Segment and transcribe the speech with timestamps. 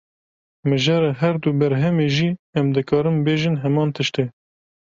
[0.69, 4.25] Mijara her du berhemê jî, em dikarin bêjin heman tişt e